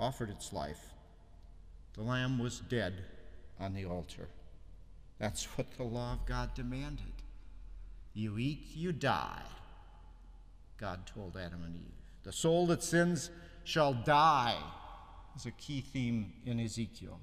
offered 0.00 0.30
its 0.30 0.52
life, 0.52 0.94
the 1.94 2.02
lamb 2.02 2.38
was 2.38 2.60
dead 2.60 2.94
on 3.60 3.74
the 3.74 3.84
altar. 3.84 4.28
That's 5.18 5.44
what 5.56 5.66
the 5.76 5.84
law 5.84 6.14
of 6.14 6.26
God 6.26 6.54
demanded. 6.54 7.12
You 8.14 8.38
eat, 8.38 8.68
you 8.74 8.92
die, 8.92 9.42
God 10.78 11.06
told 11.06 11.36
Adam 11.36 11.62
and 11.64 11.76
Eve. 11.76 11.92
The 12.22 12.32
soul 12.32 12.66
that 12.68 12.82
sins 12.82 13.30
shall 13.64 13.92
die 13.92 14.56
is 15.36 15.46
a 15.46 15.50
key 15.52 15.80
theme 15.80 16.32
in 16.46 16.58
Ezekiel. 16.58 17.20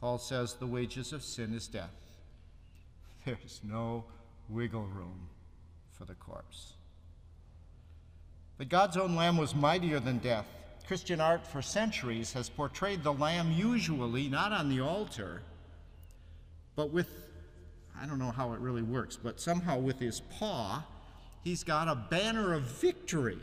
Paul 0.00 0.18
says 0.18 0.54
the 0.54 0.66
wages 0.66 1.12
of 1.12 1.22
sin 1.22 1.52
is 1.52 1.66
death. 1.66 1.90
There's 3.24 3.60
no 3.64 4.04
wiggle 4.48 4.86
room 4.86 5.28
for 5.90 6.04
the 6.04 6.14
corpse. 6.14 6.74
But 8.58 8.68
God's 8.68 8.96
own 8.96 9.16
lamb 9.16 9.36
was 9.36 9.54
mightier 9.54 10.00
than 10.00 10.18
death. 10.18 10.46
Christian 10.86 11.20
art 11.20 11.44
for 11.44 11.62
centuries 11.62 12.32
has 12.32 12.48
portrayed 12.48 13.02
the 13.02 13.12
lamb 13.12 13.50
usually 13.52 14.28
not 14.28 14.52
on 14.52 14.68
the 14.68 14.80
altar, 14.80 15.42
but 16.76 16.90
with, 16.92 17.08
I 18.00 18.06
don't 18.06 18.20
know 18.20 18.30
how 18.30 18.52
it 18.52 18.60
really 18.60 18.82
works, 18.82 19.16
but 19.16 19.40
somehow 19.40 19.78
with 19.78 19.98
his 19.98 20.20
paw, 20.38 20.84
he's 21.42 21.64
got 21.64 21.88
a 21.88 21.96
banner 21.96 22.54
of 22.54 22.62
victory 22.62 23.40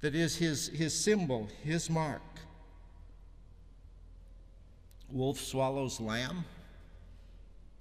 that 0.00 0.14
is 0.14 0.36
his, 0.36 0.68
his 0.68 0.98
symbol, 0.98 1.48
his 1.62 1.90
mark. 1.90 2.22
Wolf 5.10 5.38
swallows 5.38 6.00
lamb, 6.00 6.46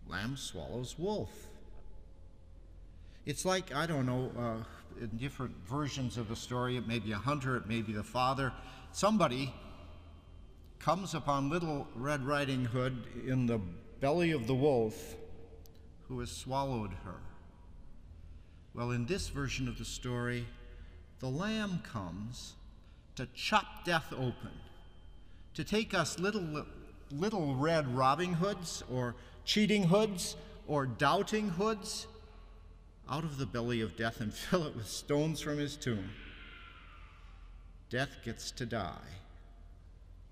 lamb 0.05 0.35
swallows 0.35 0.99
wolf. 0.99 1.50
It's 3.25 3.45
like, 3.45 3.73
I 3.73 3.85
don't 3.85 4.07
know, 4.07 4.31
uh, 4.37 4.63
in 4.99 5.17
different 5.17 5.53
versions 5.67 6.17
of 6.17 6.27
the 6.27 6.35
story. 6.35 6.77
It 6.77 6.87
may 6.87 6.99
be 6.99 7.11
a 7.11 7.17
hunter, 7.17 7.55
it 7.55 7.67
may 7.67 7.81
be 7.81 7.93
the 7.93 8.03
father. 8.03 8.51
Somebody 8.91 9.53
comes 10.79 11.13
upon 11.13 11.49
little 11.49 11.87
Red 11.95 12.25
Riding 12.25 12.65
Hood 12.65 13.03
in 13.27 13.45
the 13.45 13.59
belly 13.99 14.31
of 14.31 14.47
the 14.47 14.55
wolf 14.55 15.15
who 16.07 16.19
has 16.19 16.31
swallowed 16.31 16.93
her. 17.05 17.19
Well, 18.73 18.89
in 18.91 19.05
this 19.05 19.29
version 19.29 19.67
of 19.67 19.77
the 19.77 19.85
story, 19.85 20.47
the 21.19 21.29
Lamb 21.29 21.81
comes 21.83 22.53
to 23.15 23.27
chop 23.35 23.85
death 23.85 24.11
open, 24.13 24.51
to 25.53 25.63
take 25.63 25.93
us 25.93 26.17
little, 26.17 26.65
little 27.11 27.55
red 27.55 27.95
Robin 27.95 28.33
Hoods 28.33 28.83
or 28.91 29.13
cheating 29.45 29.83
hoods 29.83 30.35
or 30.67 30.87
doubting 30.87 31.49
hoods 31.49 32.07
out 33.11 33.25
of 33.25 33.37
the 33.37 33.45
belly 33.45 33.81
of 33.81 33.97
death 33.97 34.21
and 34.21 34.33
fill 34.33 34.65
it 34.65 34.75
with 34.75 34.87
stones 34.87 35.41
from 35.41 35.57
his 35.57 35.75
tomb. 35.75 36.09
Death 37.89 38.17
gets 38.23 38.51
to 38.51 38.65
die 38.65 38.95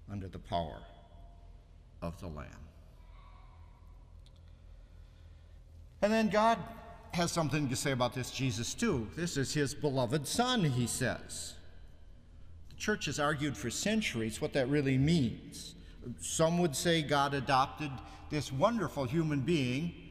under 0.09 0.27
the 0.27 0.39
power 0.39 0.79
of 2.01 2.19
the 2.21 2.27
Lamb. 2.27 2.47
And 6.01 6.13
then 6.13 6.29
God 6.29 6.57
has 7.13 7.31
something 7.31 7.67
to 7.67 7.75
say 7.75 7.91
about 7.91 8.13
this 8.13 8.31
Jesus, 8.31 8.73
too. 8.73 9.09
This 9.17 9.35
is 9.35 9.53
his 9.53 9.73
beloved 9.73 10.25
Son, 10.25 10.63
he 10.63 10.87
says. 10.87 11.55
The 12.69 12.77
church 12.77 13.05
has 13.05 13.19
argued 13.19 13.57
for 13.57 13.69
centuries 13.69 14.39
what 14.39 14.53
that 14.53 14.69
really 14.69 14.97
means. 14.97 15.75
Some 16.21 16.59
would 16.59 16.75
say 16.75 17.01
God 17.01 17.33
adopted 17.33 17.91
this 18.29 18.53
wonderful 18.53 19.03
human 19.03 19.41
being 19.41 20.08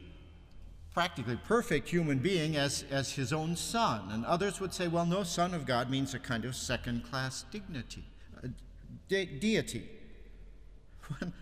practically 0.93 1.37
perfect 1.47 1.89
human 1.89 2.17
being 2.19 2.55
as, 2.55 2.83
as 2.89 3.13
his 3.13 3.31
own 3.31 3.55
son. 3.55 4.09
And 4.11 4.25
others 4.25 4.59
would 4.59 4.73
say, 4.73 4.87
well, 4.87 5.05
no, 5.05 5.23
son 5.23 5.53
of 5.53 5.65
God 5.65 5.89
means 5.89 6.13
a 6.13 6.19
kind 6.19 6.45
of 6.45 6.55
second 6.55 7.03
class 7.03 7.45
dignity, 7.51 8.03
uh, 8.43 8.47
de- 9.07 9.25
deity. 9.25 9.89
When 11.19 11.33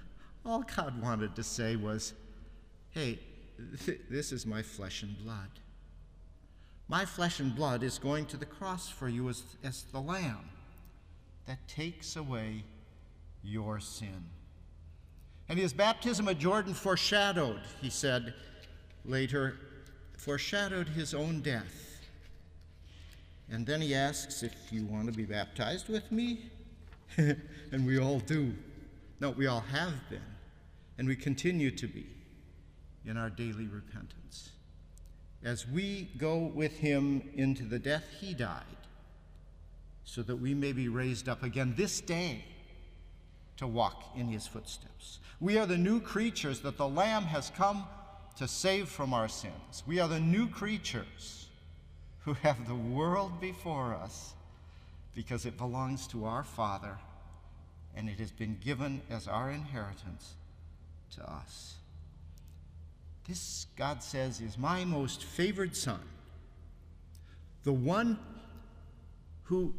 all 0.45 0.63
God 0.63 1.01
wanted 1.01 1.35
to 1.35 1.43
say 1.43 1.75
was, 1.75 2.13
hey, 2.91 3.19
th- 3.85 3.99
this 4.09 4.31
is 4.31 4.45
my 4.45 4.61
flesh 4.61 5.03
and 5.03 5.17
blood. 5.17 5.49
My 6.87 7.03
flesh 7.03 7.41
and 7.41 7.53
blood 7.53 7.83
is 7.83 7.99
going 7.99 8.27
to 8.27 8.37
the 8.37 8.45
cross 8.45 8.87
for 8.87 9.09
you 9.09 9.27
as, 9.27 9.43
as 9.63 9.83
the 9.91 9.99
lamb 9.99 10.49
that 11.47 11.67
takes 11.67 12.15
away 12.15 12.63
your 13.43 13.79
sin. 13.79 14.23
And 15.49 15.57
his 15.59 15.73
baptism 15.73 16.27
at 16.27 16.39
Jordan 16.39 16.73
foreshadowed, 16.73 17.61
he 17.81 17.89
said, 17.89 18.33
later 19.05 19.57
foreshadowed 20.17 20.89
his 20.89 21.13
own 21.13 21.41
death. 21.41 22.01
And 23.49 23.65
then 23.65 23.81
he 23.81 23.95
asks 23.95 24.43
if 24.43 24.53
you 24.71 24.85
want 24.85 25.07
to 25.07 25.13
be 25.13 25.23
baptized 25.23 25.87
with 25.87 26.11
me. 26.11 26.49
and 27.17 27.85
we 27.85 27.99
all 27.99 28.19
do. 28.19 28.53
No, 29.19 29.31
we 29.31 29.47
all 29.47 29.61
have 29.61 29.93
been. 30.09 30.21
And 30.97 31.07
we 31.07 31.15
continue 31.15 31.71
to 31.71 31.87
be 31.87 32.07
in 33.05 33.17
our 33.17 33.29
daily 33.29 33.67
repentance. 33.67 34.49
As 35.43 35.67
we 35.67 36.09
go 36.17 36.37
with 36.37 36.77
him 36.79 37.29
into 37.35 37.63
the 37.63 37.79
death 37.79 38.03
he 38.19 38.33
died, 38.33 38.63
so 40.03 40.21
that 40.23 40.35
we 40.35 40.53
may 40.53 40.71
be 40.71 40.87
raised 40.87 41.29
up 41.29 41.43
again 41.43 41.73
this 41.77 42.01
day 42.01 42.43
to 43.57 43.67
walk 43.67 44.03
in 44.15 44.27
his 44.27 44.47
footsteps. 44.47 45.19
We 45.39 45.57
are 45.57 45.65
the 45.65 45.77
new 45.77 45.99
creatures 45.99 46.61
that 46.61 46.77
the 46.77 46.87
Lamb 46.87 47.23
has 47.23 47.51
come 47.51 47.85
to 48.37 48.47
save 48.47 48.87
from 48.87 49.13
our 49.13 49.27
sins. 49.27 49.83
We 49.85 49.99
are 49.99 50.07
the 50.07 50.19
new 50.19 50.47
creatures 50.47 51.47
who 52.19 52.33
have 52.33 52.67
the 52.67 52.75
world 52.75 53.41
before 53.41 53.95
us 53.95 54.33
because 55.15 55.45
it 55.45 55.57
belongs 55.57 56.05
to 56.07 56.25
our 56.25 56.43
Father 56.43 56.97
and 57.95 58.07
it 58.07 58.19
has 58.19 58.31
been 58.31 58.57
given 58.63 59.01
as 59.09 59.27
our 59.27 59.49
inheritance 59.49 60.35
to 61.15 61.27
us. 61.27 61.75
This, 63.27 63.65
God 63.75 64.03
says, 64.03 64.39
is 64.39 64.57
my 64.57 64.85
most 64.85 65.23
favored 65.23 65.75
Son, 65.75 65.99
the 67.63 67.73
one 67.73 68.19
who, 69.43 69.73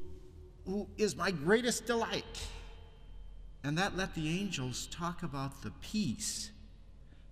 who 0.66 0.88
is 0.98 1.14
my 1.14 1.30
greatest 1.30 1.86
delight. 1.86 2.46
And 3.62 3.78
that 3.78 3.96
let 3.96 4.14
the 4.14 4.28
angels 4.28 4.88
talk 4.90 5.22
about 5.22 5.62
the 5.62 5.70
peace 5.80 6.50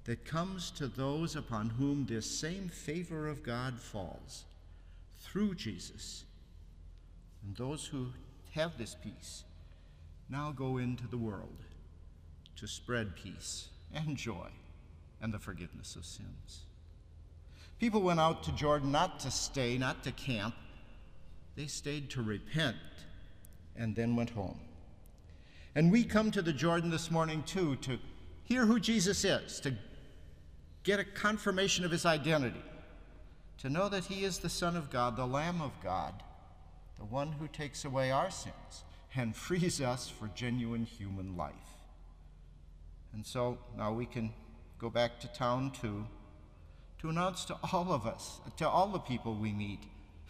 that 0.06 0.24
comes 0.24 0.70
to 0.70 0.86
those 0.86 1.34
upon 1.34 1.68
whom 1.68 2.06
this 2.06 2.30
same 2.30 2.68
favor 2.68 3.28
of 3.28 3.42
God 3.42 3.80
falls 3.80 4.44
through 5.18 5.54
Jesus. 5.56 6.24
And 7.44 7.56
those 7.56 7.84
who 7.86 8.06
have 8.52 8.78
this 8.78 8.96
peace 9.02 9.42
now 10.28 10.52
go 10.52 10.78
into 10.78 11.08
the 11.08 11.18
world 11.18 11.64
to 12.56 12.68
spread 12.68 13.16
peace 13.16 13.68
and 13.92 14.16
joy 14.16 14.48
and 15.20 15.34
the 15.34 15.40
forgiveness 15.40 15.96
of 15.96 16.04
sins. 16.04 16.60
People 17.80 18.00
went 18.00 18.20
out 18.20 18.44
to 18.44 18.52
Jordan 18.52 18.92
not 18.92 19.18
to 19.20 19.30
stay, 19.30 19.76
not 19.76 20.04
to 20.04 20.12
camp. 20.12 20.54
They 21.56 21.66
stayed 21.66 22.10
to 22.10 22.22
repent 22.22 22.76
and 23.74 23.96
then 23.96 24.14
went 24.14 24.30
home. 24.30 24.60
And 25.74 25.90
we 25.90 26.04
come 26.04 26.30
to 26.30 26.42
the 26.42 26.52
Jordan 26.52 26.90
this 26.90 27.10
morning 27.10 27.42
too 27.42 27.76
to 27.76 27.98
hear 28.44 28.64
who 28.64 28.78
Jesus 28.78 29.24
is, 29.24 29.60
to 29.60 29.74
get 30.86 31.00
a 31.00 31.04
confirmation 31.04 31.84
of 31.84 31.90
his 31.90 32.06
identity, 32.06 32.62
to 33.58 33.68
know 33.68 33.88
that 33.88 34.04
he 34.04 34.22
is 34.22 34.38
the 34.38 34.48
Son 34.48 34.76
of 34.76 34.88
God, 34.88 35.16
the 35.16 35.26
Lamb 35.26 35.60
of 35.60 35.72
God, 35.82 36.14
the 36.96 37.04
one 37.04 37.32
who 37.32 37.48
takes 37.48 37.84
away 37.84 38.12
our 38.12 38.30
sins 38.30 38.84
and 39.16 39.34
frees 39.46 39.80
us 39.80 40.08
for 40.08 40.28
genuine 40.28 40.84
human 40.84 41.36
life. 41.36 41.52
And 43.12 43.26
so 43.26 43.58
now 43.76 43.92
we 43.92 44.06
can 44.06 44.32
go 44.78 44.88
back 44.88 45.18
to 45.20 45.26
town 45.28 45.72
too 45.72 46.06
to 47.00 47.08
announce 47.10 47.44
to 47.46 47.56
all 47.72 47.92
of 47.92 48.06
us, 48.06 48.40
to 48.56 48.68
all 48.68 48.86
the 48.86 49.00
people 49.00 49.34
we 49.34 49.52
meet, 49.52 49.80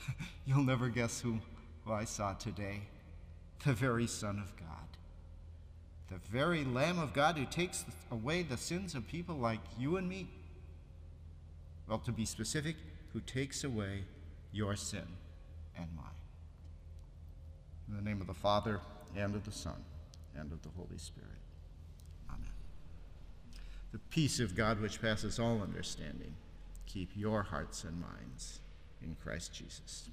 you'll 0.47 0.65
never 0.65 0.89
guess 0.89 1.21
who, 1.21 1.39
who 1.85 1.93
I 1.93 2.05
saw 2.05 2.33
today. 2.33 2.81
The 3.65 3.75
very 3.75 4.07
Son 4.07 4.39
of 4.39 4.57
God. 4.57 4.69
The 6.09 6.19
very 6.31 6.65
Lamb 6.65 6.99
of 6.99 7.13
God 7.13 7.37
who 7.37 7.45
takes 7.45 7.85
away 8.11 8.43
the 8.43 8.57
sins 8.57 8.95
of 8.95 9.07
people 9.07 9.37
like 9.37 9.61
you 9.79 9.99
and 9.99 10.09
me 10.09 10.29
well, 11.89 11.99
to 11.99 12.13
be 12.13 12.25
specific, 12.25 12.77
who 13.13 13.21
takes 13.21 13.65
away 13.65 14.05
your 14.53 14.77
sin 14.77 15.07
and 15.77 15.87
mine. 15.97 16.07
In 17.89 17.97
the 17.97 18.03
name 18.03 18.21
of 18.21 18.27
the 18.27 18.35
Father, 18.35 18.81
and 19.17 19.35
of 19.35 19.45
the 19.45 19.53
Son, 19.53 19.85
and 20.37 20.53
of 20.53 20.63
the 20.63 20.69
Holy 20.77 20.99
Spirit. 20.99 21.31
Amen. 22.29 22.51
The 23.93 23.99
peace 23.99 24.41
of 24.41 24.57
God, 24.57 24.81
which 24.81 25.01
passes 25.01 25.39
all 25.39 25.63
understanding, 25.63 26.35
keep 26.87 27.11
your 27.15 27.43
hearts 27.43 27.85
and 27.85 28.01
minds 28.01 28.61
in 29.03 29.17
Christ 29.23 29.53
Jesus. 29.53 30.11